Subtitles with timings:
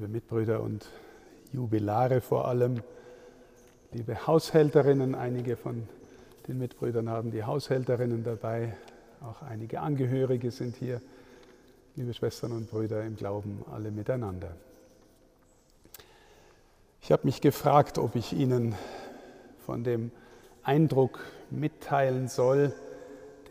[0.00, 0.86] liebe Mitbrüder und
[1.52, 2.82] Jubilare vor allem,
[3.92, 5.86] liebe Haushälterinnen, einige von
[6.48, 8.74] den Mitbrüdern haben die Haushälterinnen dabei,
[9.20, 11.02] auch einige Angehörige sind hier,
[11.96, 14.52] liebe Schwestern und Brüder im Glauben, alle miteinander.
[17.02, 18.74] Ich habe mich gefragt, ob ich Ihnen
[19.66, 20.12] von dem
[20.62, 21.18] Eindruck
[21.50, 22.72] mitteilen soll,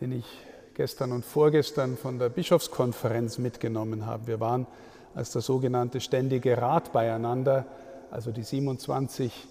[0.00, 0.26] den ich
[0.74, 4.26] gestern und vorgestern von der Bischofskonferenz mitgenommen habe.
[4.26, 4.66] Wir waren
[5.14, 7.66] als der sogenannte Ständige Rat beieinander,
[8.10, 9.48] also die 27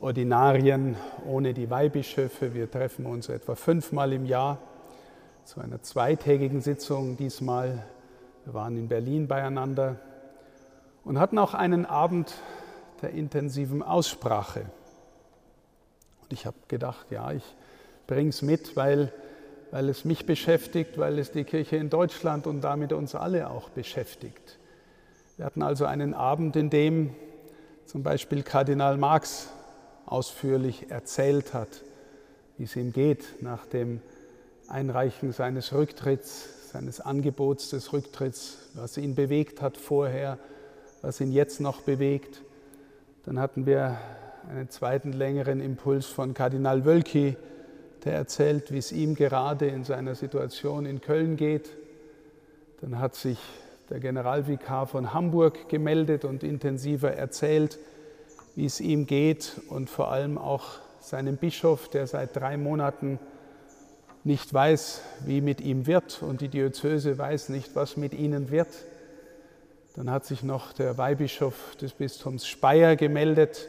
[0.00, 2.54] Ordinarien ohne die Weihbischöfe.
[2.54, 4.58] Wir treffen uns etwa fünfmal im Jahr
[5.44, 7.84] zu einer zweitägigen Sitzung diesmal.
[8.44, 9.96] Wir waren in Berlin beieinander
[11.04, 12.34] und hatten auch einen Abend
[13.02, 14.66] der intensiven Aussprache.
[16.22, 17.44] Und ich habe gedacht, ja, ich
[18.06, 19.12] bringe es mit, weil,
[19.70, 23.70] weil es mich beschäftigt, weil es die Kirche in Deutschland und damit uns alle auch
[23.70, 24.59] beschäftigt.
[25.40, 27.14] Wir hatten also einen Abend, in dem
[27.86, 29.48] zum Beispiel Kardinal Marx
[30.04, 31.80] ausführlich erzählt hat,
[32.58, 34.02] wie es ihm geht nach dem
[34.68, 40.38] Einreichen seines Rücktritts, seines Angebots des Rücktritts, was ihn bewegt hat vorher,
[41.00, 42.42] was ihn jetzt noch bewegt.
[43.24, 43.96] Dann hatten wir
[44.46, 47.34] einen zweiten längeren Impuls von Kardinal Wölki,
[48.04, 51.70] der erzählt, wie es ihm gerade in seiner Situation in Köln geht.
[52.82, 53.38] Dann hat sich
[53.90, 57.78] der Generalvikar von Hamburg gemeldet und intensiver erzählt,
[58.54, 63.18] wie es ihm geht und vor allem auch seinem Bischof, der seit drei Monaten
[64.22, 68.68] nicht weiß, wie mit ihm wird und die Diözese weiß nicht, was mit ihnen wird.
[69.96, 73.68] Dann hat sich noch der Weihbischof des Bistums Speyer gemeldet,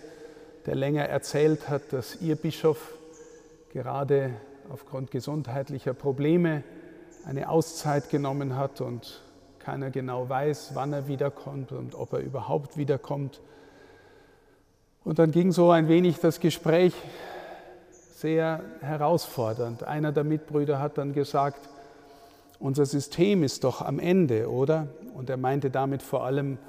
[0.65, 2.93] der länger erzählt hat, dass ihr Bischof
[3.73, 4.31] gerade
[4.69, 6.63] aufgrund gesundheitlicher Probleme
[7.25, 9.21] eine Auszeit genommen hat und
[9.63, 13.41] keiner genau weiß, wann er wiederkommt und ob er überhaupt wiederkommt.
[15.03, 16.93] Und dann ging so ein wenig das Gespräch
[18.15, 19.83] sehr herausfordernd.
[19.83, 21.69] Einer der Mitbrüder hat dann gesagt,
[22.59, 24.87] unser System ist doch am Ende, oder?
[25.15, 26.59] Und er meinte damit vor allem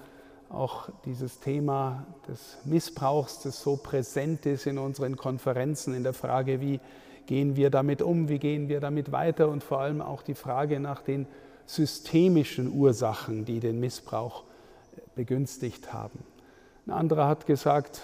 [0.49, 6.61] auch dieses Thema des Missbrauchs, das so präsent ist in unseren Konferenzen, in der Frage,
[6.61, 6.81] wie
[7.27, 10.81] gehen wir damit um, wie gehen wir damit weiter und vor allem auch die Frage
[10.81, 11.27] nach den
[11.67, 14.45] systemischen Ursachen, die den Missbrauch
[15.15, 16.19] begünstigt haben.
[16.87, 18.03] Ein anderer hat gesagt,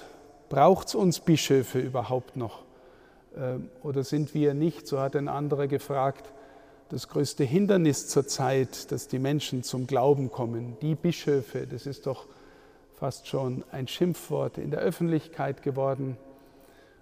[0.49, 2.63] braucht es uns Bischöfe überhaupt noch?
[3.37, 6.31] Ähm, oder sind wir nicht, so hat ein anderer gefragt,
[6.91, 10.77] das größte Hindernis zur Zeit, dass die Menschen zum Glauben kommen?
[10.81, 12.27] Die Bischöfe, das ist doch
[12.95, 16.17] fast schon ein Schimpfwort in der Öffentlichkeit geworden.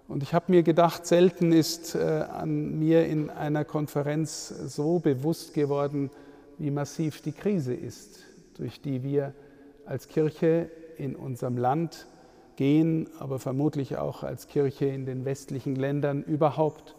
[0.07, 5.53] Und ich habe mir gedacht, selten ist äh, an mir in einer Konferenz so bewusst
[5.53, 6.11] geworden,
[6.57, 8.19] wie massiv die Krise ist,
[8.55, 9.33] durch die wir
[9.85, 12.07] als Kirche in unserem Land
[12.55, 16.95] gehen, aber vermutlich auch als Kirche in den westlichen Ländern überhaupt.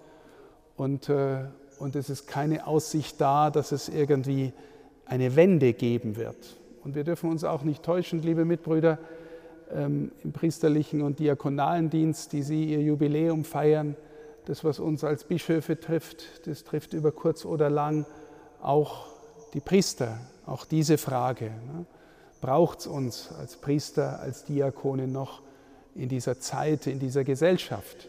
[0.77, 1.45] Und, äh,
[1.79, 4.53] und es ist keine Aussicht da, dass es irgendwie
[5.05, 6.57] eine Wende geben wird.
[6.85, 8.99] Und wir dürfen uns auch nicht täuschen, liebe Mitbrüder,
[9.75, 13.97] ähm, im priesterlichen und diakonalen Dienst, die Sie Ihr Jubiläum feiern.
[14.47, 18.07] Das, was uns als Bischöfe trifft, das trifft über kurz oder lang
[18.63, 19.18] auch
[19.55, 21.47] die Priester, auch diese Frage.
[21.47, 21.87] Ne?
[22.41, 25.43] Braucht es uns als Priester, als Diakone noch
[25.95, 28.09] in dieser Zeit, in dieser Gesellschaft?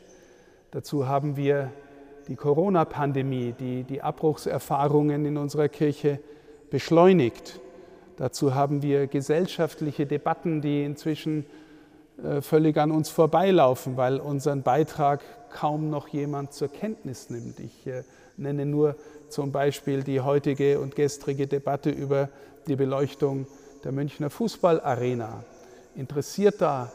[0.71, 1.71] Dazu haben wir
[2.27, 6.19] die Corona-Pandemie, die die Abbruchserfahrungen in unserer Kirche
[6.69, 7.59] beschleunigt.
[8.17, 11.45] Dazu haben wir gesellschaftliche Debatten, die inzwischen
[12.23, 17.59] äh, völlig an uns vorbeilaufen, weil unseren Beitrag kaum noch jemand zur Kenntnis nimmt.
[17.59, 18.03] Ich äh,
[18.37, 18.95] nenne nur
[19.29, 22.29] zum Beispiel die heutige und gestrige Debatte über
[22.67, 23.47] die Beleuchtung
[23.83, 25.43] der Münchner Fußballarena.
[25.95, 26.91] Interessiert da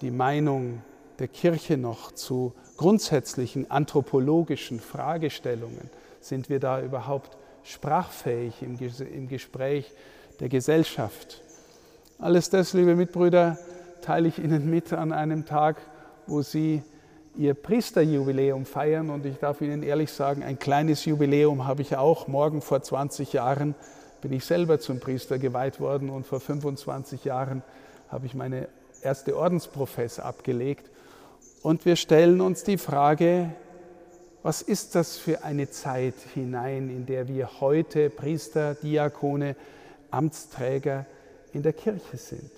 [0.00, 0.82] die Meinung
[1.18, 5.90] der Kirche noch zu grundsätzlichen anthropologischen Fragestellungen?
[6.20, 9.92] Sind wir da überhaupt sprachfähig im, Gespräch
[10.40, 11.42] der Gesellschaft?
[12.18, 13.58] Alles das, liebe Mitbrüder,
[14.02, 15.76] teile ich Ihnen mit an einem Tag,
[16.26, 16.82] wo Sie
[17.36, 19.10] ihr Priesterjubiläum feiern.
[19.10, 22.28] Und ich darf Ihnen ehrlich sagen, ein kleines Jubiläum habe ich auch.
[22.28, 23.74] Morgen vor 20 Jahren
[24.20, 27.62] bin ich selber zum Priester geweiht worden und vor 25 Jahren
[28.08, 28.68] habe ich meine
[29.02, 30.90] erste Ordensprofess abgelegt.
[31.62, 33.50] Und wir stellen uns die Frage,
[34.42, 39.56] was ist das für eine Zeit hinein, in der wir heute Priester, Diakone,
[40.10, 41.06] Amtsträger
[41.52, 42.50] in der Kirche sind?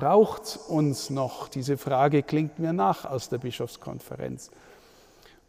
[0.00, 1.48] Braucht es uns noch?
[1.48, 4.50] Diese Frage klingt mir nach aus der Bischofskonferenz.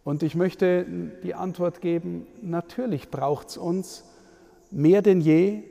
[0.03, 0.85] Und ich möchte
[1.23, 4.03] die Antwort geben, natürlich braucht es uns
[4.69, 5.63] mehr denn je,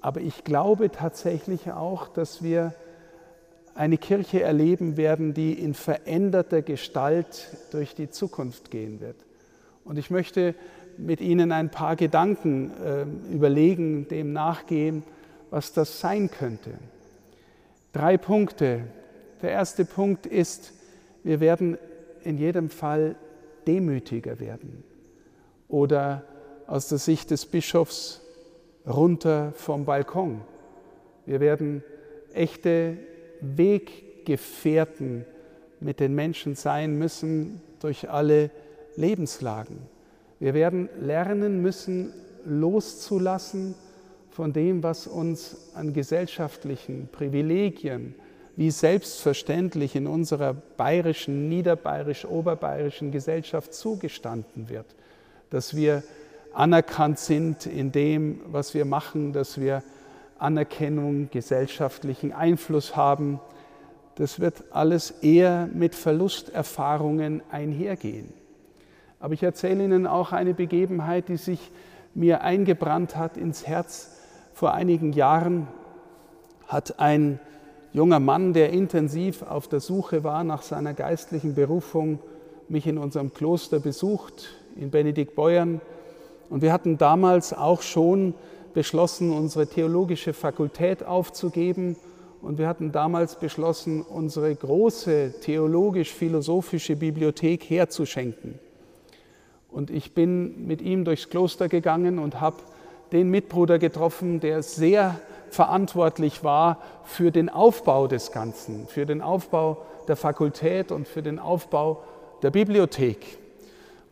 [0.00, 2.74] aber ich glaube tatsächlich auch, dass wir
[3.74, 9.16] eine Kirche erleben werden, die in veränderter Gestalt durch die Zukunft gehen wird.
[9.84, 10.54] Und ich möchte
[10.96, 15.02] mit Ihnen ein paar Gedanken äh, überlegen, dem nachgehen,
[15.50, 16.78] was das sein könnte.
[17.92, 18.84] Drei Punkte.
[19.42, 20.72] Der erste Punkt ist,
[21.24, 21.76] wir werden
[22.22, 23.16] in jedem Fall
[23.66, 24.84] demütiger werden
[25.68, 26.24] oder
[26.66, 28.20] aus der Sicht des Bischofs
[28.86, 30.42] runter vom Balkon.
[31.26, 31.82] Wir werden
[32.32, 32.96] echte
[33.40, 35.24] Weggefährten
[35.80, 38.50] mit den Menschen sein müssen durch alle
[38.94, 39.78] Lebenslagen.
[40.38, 42.12] Wir werden lernen müssen,
[42.44, 43.74] loszulassen
[44.30, 48.14] von dem, was uns an gesellschaftlichen Privilegien
[48.56, 54.86] wie selbstverständlich in unserer bayerischen, niederbayerisch-oberbayerischen Gesellschaft zugestanden wird.
[55.48, 56.02] Dass wir
[56.52, 59.82] anerkannt sind in dem, was wir machen, dass wir
[60.38, 63.40] Anerkennung, gesellschaftlichen Einfluss haben.
[64.16, 68.32] Das wird alles eher mit Verlusterfahrungen einhergehen.
[69.20, 71.70] Aber ich erzähle Ihnen auch eine Begebenheit, die sich
[72.14, 74.19] mir eingebrannt hat ins Herz.
[74.52, 75.68] Vor einigen Jahren
[76.66, 77.40] hat ein
[77.92, 82.20] junger Mann, der intensiv auf der Suche war nach seiner geistlichen Berufung,
[82.68, 85.80] mich in unserem Kloster besucht, in Benediktbeuern.
[86.48, 88.34] Und wir hatten damals auch schon
[88.74, 91.96] beschlossen, unsere theologische Fakultät aufzugeben.
[92.42, 98.58] Und wir hatten damals beschlossen, unsere große theologisch-philosophische Bibliothek herzuschenken.
[99.68, 102.56] Und ich bin mit ihm durchs Kloster gegangen und habe
[103.12, 105.16] den Mitbruder getroffen, der sehr
[105.50, 109.78] verantwortlich war für den Aufbau des Ganzen, für den Aufbau
[110.08, 112.02] der Fakultät und für den Aufbau
[112.42, 113.38] der Bibliothek.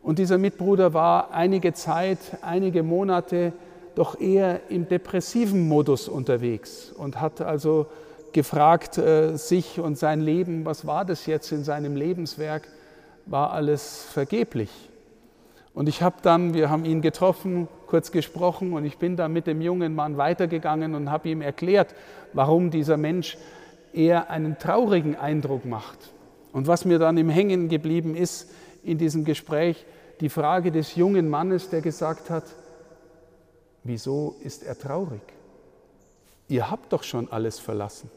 [0.01, 3.53] Und dieser Mitbruder war einige Zeit, einige Monate
[3.95, 7.87] doch eher im depressiven Modus unterwegs und hat also
[8.31, 12.67] gefragt äh, sich und sein Leben, was war das jetzt in seinem Lebenswerk,
[13.25, 14.69] war alles vergeblich.
[15.73, 19.47] Und ich habe dann, wir haben ihn getroffen, kurz gesprochen und ich bin dann mit
[19.47, 21.95] dem jungen Mann weitergegangen und habe ihm erklärt,
[22.33, 23.37] warum dieser Mensch
[23.93, 26.11] eher einen traurigen Eindruck macht.
[26.51, 28.49] Und was mir dann im Hängen geblieben ist
[28.83, 29.85] in diesem Gespräch,
[30.19, 32.43] die Frage des jungen Mannes, der gesagt hat,
[33.83, 35.21] wieso ist er traurig?
[36.47, 38.09] Ihr habt doch schon alles verlassen.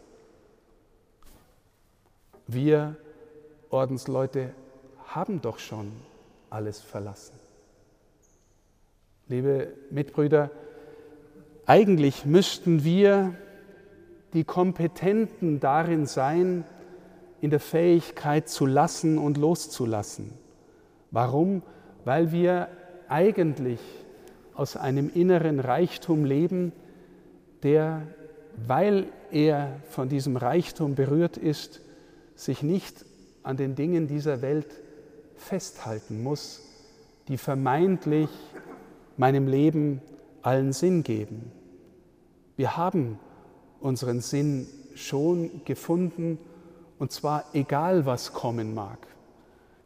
[2.46, 2.96] Wir
[3.70, 4.52] Ordensleute
[5.06, 5.92] haben doch schon
[6.50, 7.41] alles verlassen.
[9.32, 10.50] Liebe Mitbrüder,
[11.64, 13.32] eigentlich müssten wir
[14.34, 16.64] die Kompetenten darin sein,
[17.40, 20.34] in der Fähigkeit zu lassen und loszulassen.
[21.12, 21.62] Warum?
[22.04, 22.68] Weil wir
[23.08, 23.80] eigentlich
[24.52, 26.72] aus einem inneren Reichtum leben,
[27.62, 28.02] der,
[28.66, 31.80] weil er von diesem Reichtum berührt ist,
[32.34, 33.06] sich nicht
[33.44, 34.68] an den Dingen dieser Welt
[35.36, 36.60] festhalten muss,
[37.28, 38.28] die vermeintlich
[39.16, 40.00] meinem Leben
[40.42, 41.52] allen Sinn geben.
[42.56, 43.18] Wir haben
[43.80, 46.38] unseren Sinn schon gefunden
[46.98, 48.98] und zwar egal, was kommen mag.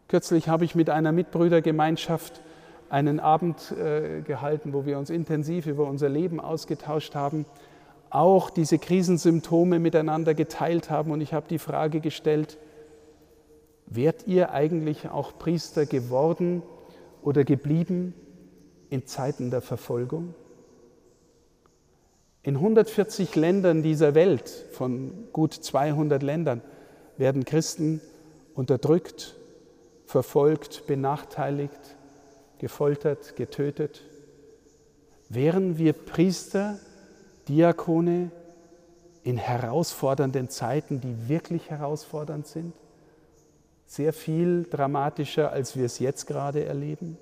[0.08, 2.40] Kürzlich habe ich mit einer Mitbrüdergemeinschaft
[2.88, 7.44] einen Abend äh, gehalten, wo wir uns intensiv über unser Leben ausgetauscht haben,
[8.10, 12.58] auch diese Krisensymptome miteinander geteilt haben und ich habe die Frage gestellt,
[13.86, 16.62] wärt ihr eigentlich auch Priester geworden
[17.22, 18.14] oder geblieben,
[18.90, 20.34] in Zeiten der Verfolgung?
[22.42, 26.62] In 140 Ländern dieser Welt, von gut 200 Ländern,
[27.16, 28.00] werden Christen
[28.54, 29.34] unterdrückt,
[30.06, 31.96] verfolgt, benachteiligt,
[32.58, 34.02] gefoltert, getötet.
[35.28, 36.78] Wären wir Priester,
[37.48, 38.30] Diakone
[39.24, 42.72] in herausfordernden Zeiten, die wirklich herausfordernd sind?
[43.86, 47.18] Sehr viel dramatischer, als wir es jetzt gerade erleben?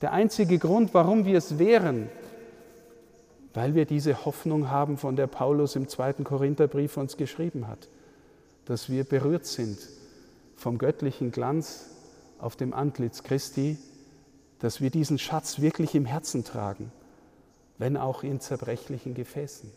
[0.00, 2.08] Der einzige Grund, warum wir es wären,
[3.52, 7.88] weil wir diese Hoffnung haben, von der Paulus im zweiten Korintherbrief uns geschrieben hat,
[8.64, 9.78] dass wir berührt sind
[10.56, 11.86] vom göttlichen Glanz
[12.38, 13.78] auf dem Antlitz Christi,
[14.60, 16.92] dass wir diesen Schatz wirklich im Herzen tragen,
[17.78, 19.70] wenn auch in zerbrechlichen Gefäßen.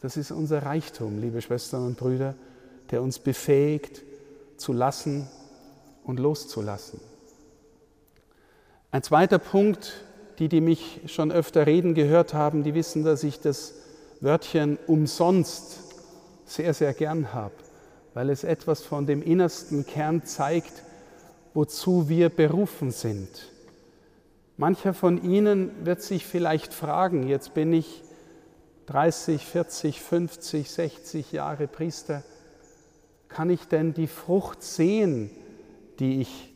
[0.00, 2.34] Das ist unser Reichtum, liebe Schwestern und Brüder,
[2.90, 4.02] der uns befähigt
[4.56, 5.26] zu lassen
[6.04, 7.00] und loszulassen.
[8.92, 9.92] Ein zweiter Punkt,
[10.40, 13.74] die, die mich schon öfter reden gehört haben, die wissen, dass ich das
[14.20, 15.78] Wörtchen umsonst
[16.44, 17.54] sehr, sehr gern habe,
[18.14, 20.82] weil es etwas von dem innersten Kern zeigt,
[21.54, 23.28] wozu wir berufen sind.
[24.56, 28.02] Mancher von Ihnen wird sich vielleicht fragen, jetzt bin ich
[28.86, 32.24] 30, 40, 50, 60 Jahre Priester,
[33.28, 35.30] kann ich denn die Frucht sehen,
[36.00, 36.49] die ich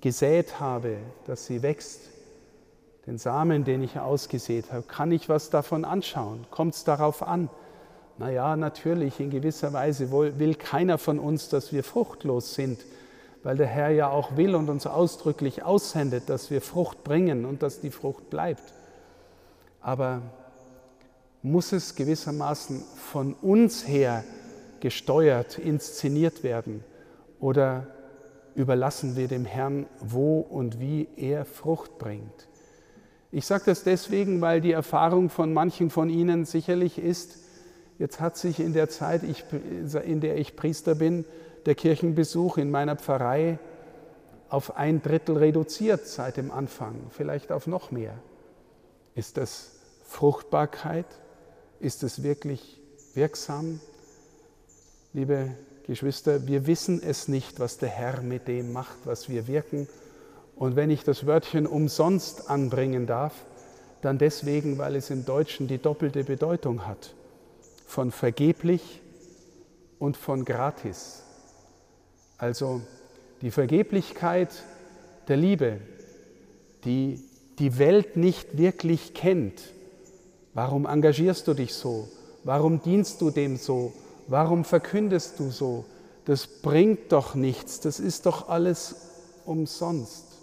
[0.00, 2.10] gesät habe, dass sie wächst?
[3.06, 6.46] Den Samen, den ich ausgesät habe, kann ich was davon anschauen?
[6.50, 7.48] Kommt es darauf an?
[8.18, 12.84] Naja, natürlich, in gewisser Weise will keiner von uns, dass wir fruchtlos sind,
[13.42, 17.62] weil der Herr ja auch will und uns ausdrücklich aussendet, dass wir Frucht bringen und
[17.62, 18.74] dass die Frucht bleibt.
[19.80, 20.20] Aber
[21.42, 24.24] muss es gewissermaßen von uns her
[24.80, 26.84] gesteuert, inszeniert werden
[27.38, 27.86] oder
[28.54, 32.48] überlassen wir dem Herrn, wo und wie er Frucht bringt?
[33.32, 37.38] Ich sage das deswegen, weil die Erfahrung von manchen von Ihnen sicherlich ist,
[38.00, 41.26] Jetzt hat sich in der Zeit, in der ich Priester bin,
[41.66, 43.58] der Kirchenbesuch in meiner Pfarrei
[44.48, 48.14] auf ein Drittel reduziert seit dem Anfang, vielleicht auf noch mehr.
[49.14, 49.72] Ist das
[50.04, 51.04] Fruchtbarkeit?
[51.78, 52.80] Ist es wirklich
[53.12, 53.80] wirksam?
[55.12, 55.54] Liebe
[55.90, 59.88] Geschwister, wir wissen es nicht, was der Herr mit dem macht, was wir wirken.
[60.54, 63.34] Und wenn ich das Wörtchen umsonst anbringen darf,
[64.00, 67.12] dann deswegen, weil es im Deutschen die doppelte Bedeutung hat
[67.88, 69.02] von vergeblich
[69.98, 71.24] und von gratis.
[72.38, 72.82] Also
[73.42, 74.50] die Vergeblichkeit
[75.26, 75.80] der Liebe,
[76.84, 77.20] die
[77.58, 79.60] die Welt nicht wirklich kennt.
[80.54, 82.06] Warum engagierst du dich so?
[82.44, 83.92] Warum dienst du dem so?
[84.30, 85.84] Warum verkündest du so?
[86.24, 88.94] Das bringt doch nichts, das ist doch alles
[89.44, 90.38] umsonst.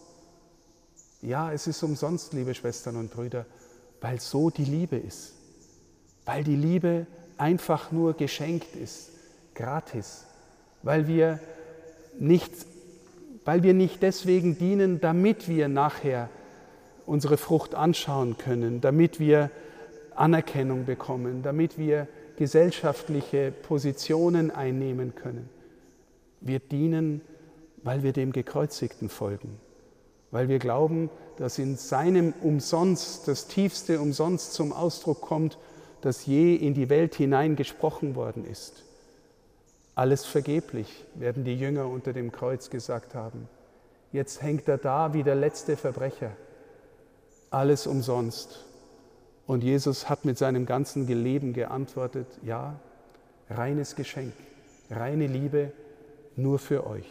[1.22, 3.46] Ja, es ist umsonst, liebe Schwestern und Brüder,
[4.02, 5.36] weil so die Liebe ist.
[6.26, 9.10] Weil die Liebe einfach nur geschenkt ist,
[9.56, 10.26] gratis,
[10.84, 11.40] weil wir
[12.20, 12.52] nicht,
[13.46, 16.30] weil wir nicht deswegen dienen, damit wir nachher
[17.06, 19.50] unsere Frucht anschauen können, damit wir
[20.14, 25.50] Anerkennung bekommen, damit wir gesellschaftliche Positionen einnehmen können.
[26.40, 27.22] Wir dienen,
[27.84, 29.60] weil wir dem Gekreuzigten folgen,
[30.32, 35.58] weil wir glauben, dass in seinem Umsonst das tiefste Umsonst zum Ausdruck kommt
[36.02, 38.84] das je in die Welt hinein gesprochen worden ist.
[39.96, 43.50] Alles vergeblich, werden die Jünger unter dem Kreuz gesagt haben.
[44.12, 46.32] Jetzt hängt er da wie der letzte Verbrecher.
[47.50, 48.64] Alles umsonst.
[49.48, 52.80] Und Jesus hat mit seinem ganzen Leben geantwortet, ja,
[53.50, 54.34] reines Geschenk,
[54.92, 55.72] reine Liebe
[56.36, 57.08] nur für euch.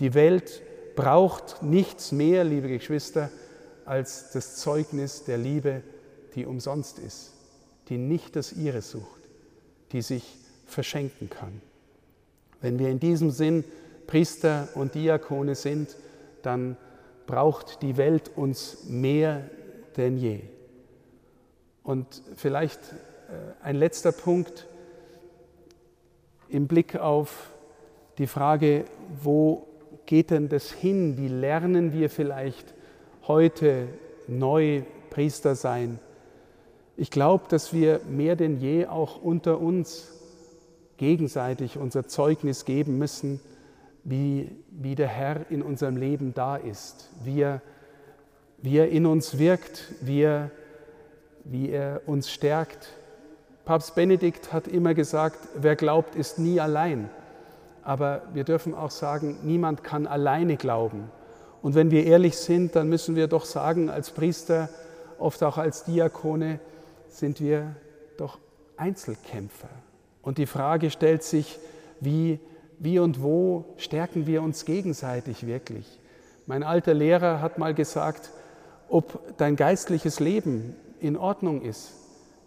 [0.00, 0.62] Die Welt
[0.94, 3.30] braucht nichts mehr, liebe Geschwister,
[3.84, 5.82] als das Zeugnis der Liebe,
[6.34, 7.32] die umsonst ist
[7.88, 9.22] die nicht das ihre sucht,
[9.92, 10.36] die sich
[10.66, 11.60] verschenken kann.
[12.60, 13.64] Wenn wir in diesem Sinn
[14.06, 15.96] Priester und Diakone sind,
[16.42, 16.76] dann
[17.26, 19.48] braucht die Welt uns mehr
[19.96, 20.40] denn je.
[21.88, 24.66] Und vielleicht äh, ein letzter Punkt
[26.50, 27.54] im Blick auf
[28.18, 28.84] die Frage,
[29.22, 29.66] wo
[30.04, 31.16] geht denn das hin?
[31.16, 32.74] Wie lernen wir vielleicht
[33.26, 33.88] heute
[34.26, 35.98] neu Priester sein?
[36.98, 40.12] Ich glaube, dass wir mehr denn je auch unter uns
[40.98, 43.40] gegenseitig unser Zeugnis geben müssen,
[44.04, 47.62] wie, wie der Herr in unserem Leben da ist, wie er,
[48.58, 50.50] wie er in uns wirkt, wie er,
[51.50, 52.88] wie er uns stärkt.
[53.64, 57.10] Papst Benedikt hat immer gesagt, wer glaubt, ist nie allein.
[57.82, 61.10] Aber wir dürfen auch sagen, niemand kann alleine glauben.
[61.62, 64.68] Und wenn wir ehrlich sind, dann müssen wir doch sagen, als Priester,
[65.18, 66.60] oft auch als Diakone,
[67.08, 67.74] sind wir
[68.16, 68.38] doch
[68.76, 69.68] Einzelkämpfer.
[70.22, 71.58] Und die Frage stellt sich,
[72.00, 72.38] wie,
[72.78, 75.98] wie und wo stärken wir uns gegenseitig wirklich?
[76.46, 78.30] Mein alter Lehrer hat mal gesagt,
[78.88, 81.92] ob dein geistliches Leben in Ordnung ist,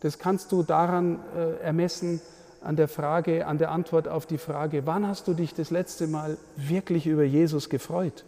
[0.01, 2.21] das kannst du daran äh, ermessen,
[2.61, 6.07] an der Frage, an der Antwort auf die Frage, wann hast du dich das letzte
[6.07, 8.23] Mal wirklich über Jesus gefreut?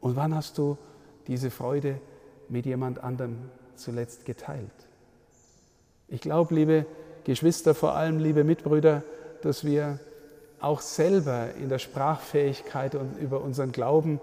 [0.00, 0.78] Und wann hast du
[1.26, 2.00] diese Freude
[2.48, 3.36] mit jemand anderem
[3.76, 4.72] zuletzt geteilt?
[6.08, 6.86] Ich glaube, liebe
[7.24, 9.02] Geschwister, vor allem liebe Mitbrüder,
[9.42, 9.98] dass wir
[10.60, 14.20] auch selber in der Sprachfähigkeit und über unseren Glauben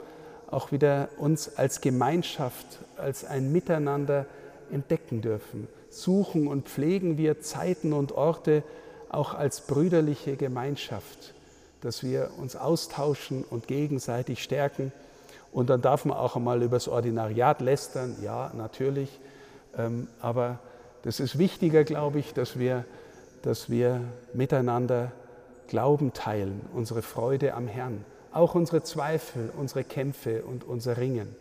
[0.50, 4.25] auch wieder uns als Gemeinschaft, als ein Miteinander
[4.71, 5.67] entdecken dürfen.
[5.89, 8.63] Suchen und pflegen wir Zeiten und Orte
[9.09, 11.33] auch als brüderliche Gemeinschaft,
[11.81, 14.91] dass wir uns austauschen und gegenseitig stärken.
[15.51, 19.19] Und dann darf man auch einmal über das Ordinariat lästern, ja, natürlich,
[19.77, 20.59] ähm, aber
[21.03, 22.85] das ist wichtiger, glaube ich, dass wir,
[23.41, 24.01] dass wir
[24.33, 25.11] miteinander
[25.67, 31.35] Glauben teilen, unsere Freude am Herrn, auch unsere Zweifel, unsere Kämpfe und unser Ringen.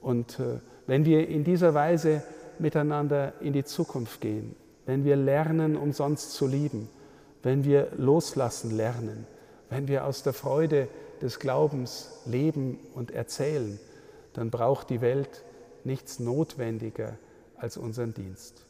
[0.00, 2.22] Und äh, wenn wir in dieser Weise
[2.60, 6.88] miteinander in die Zukunft gehen, wenn wir lernen, umsonst zu lieben,
[7.42, 9.26] wenn wir loslassen lernen,
[9.70, 10.88] wenn wir aus der Freude
[11.20, 13.78] des Glaubens leben und erzählen,
[14.32, 15.44] dann braucht die Welt
[15.84, 17.16] nichts notwendiger
[17.56, 18.64] als unseren Dienst.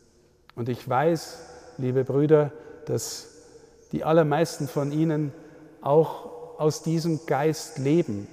[0.55, 1.39] Und ich weiß,
[1.79, 2.53] liebe Brüder,
[2.87, 3.29] dass
[3.93, 5.33] die allermeisten von Ihnen
[5.81, 8.29] auch aus diesem Geist leben,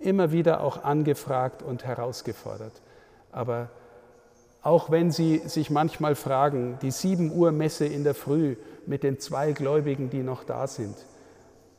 [0.00, 2.82] immer wieder auch angefragt und herausgefordert.
[3.32, 3.70] Aber
[4.66, 9.20] auch wenn Sie sich manchmal fragen, die 7 Uhr Messe in der Früh mit den
[9.20, 10.96] zwei Gläubigen, die noch da sind,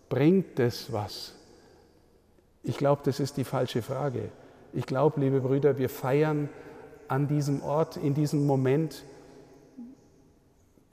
[0.08, 1.34] bringt es was?
[2.64, 4.30] Ich glaube, das ist die falsche Frage.
[4.72, 6.48] Ich glaube, liebe Brüder, wir feiern
[7.10, 9.04] an diesem Ort, in diesem Moment,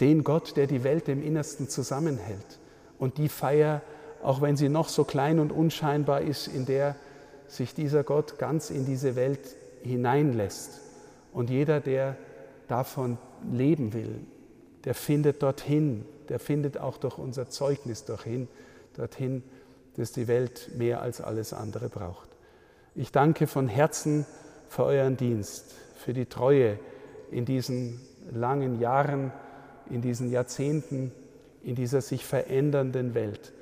[0.01, 2.59] den Gott, der die Welt im Innersten zusammenhält.
[2.99, 3.83] Und die Feier,
[4.21, 6.97] auch wenn sie noch so klein und unscheinbar ist, in der
[7.47, 10.84] sich dieser Gott ganz in diese Welt hineinlässt.
[11.35, 12.17] Und jeder, der
[12.69, 13.19] davon
[13.53, 14.21] leben will,
[14.85, 18.49] der findet dorthin, der findet auch durch unser Zeugnis dorthin,
[18.97, 19.43] dorthin,
[19.97, 22.29] dass die Welt mehr als alles andere braucht.
[22.95, 24.25] Ich danke von Herzen
[24.69, 26.79] für euren Dienst, für die Treue
[27.31, 28.01] in diesen
[28.31, 29.33] langen Jahren,
[29.91, 31.13] in diesen Jahrzehnten,
[31.65, 33.53] in dieser sich verändernden Welt.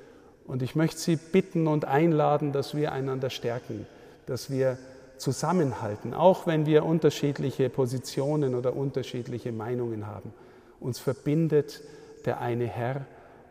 [0.45, 3.87] Und ich möchte Sie bitten und einladen, dass wir einander stärken,
[4.27, 4.77] dass wir
[5.17, 10.33] zusammenhalten, auch wenn wir unterschiedliche Positionen oder unterschiedliche Meinungen haben.
[10.79, 11.81] Uns verbindet
[12.25, 13.05] der eine Herr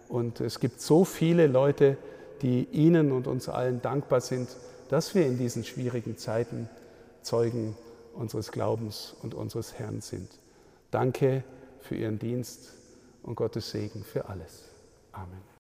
[0.09, 1.97] und es gibt so viele Leute,
[2.43, 4.49] die Ihnen und uns allen dankbar sind,
[4.89, 6.69] dass wir in diesen schwierigen Zeiten
[7.23, 7.77] Zeugen
[8.15, 10.29] unseres Glaubens und unseres Herrn sind.
[10.91, 11.45] Danke
[11.81, 12.73] für Ihren Dienst
[13.23, 14.65] und Gottes Segen für alles.
[15.13, 15.43] Amen.